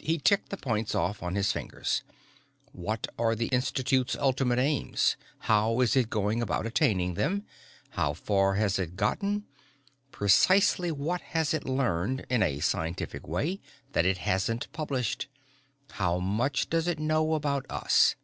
He 0.00 0.18
ticked 0.18 0.48
the 0.48 0.56
points 0.56 0.96
off 0.96 1.22
on 1.22 1.36
his 1.36 1.52
fingers. 1.52 2.02
"What 2.72 3.06
are 3.16 3.36
the 3.36 3.46
Institute's 3.46 4.16
ultimate 4.16 4.58
aims? 4.58 5.16
How 5.38 5.80
is 5.80 5.94
it 5.94 6.10
going 6.10 6.42
about 6.42 6.66
attaining 6.66 7.14
them? 7.14 7.46
How 7.90 8.14
far 8.14 8.54
has 8.54 8.80
it 8.80 8.96
gotten? 8.96 9.44
Precisely 10.10 10.90
what 10.90 11.20
has 11.20 11.54
it 11.54 11.66
learned, 11.68 12.26
in 12.28 12.42
a 12.42 12.58
scientific 12.58 13.28
way, 13.28 13.60
that 13.92 14.04
it 14.04 14.18
hasn't 14.18 14.72
published? 14.72 15.28
How 15.90 16.18
much 16.18 16.68
does 16.68 16.88
it 16.88 16.98
know 16.98 17.34
about 17.34 17.64
us?" 17.70 18.16